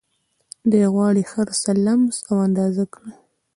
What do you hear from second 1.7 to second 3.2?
لمس او اندازه کړي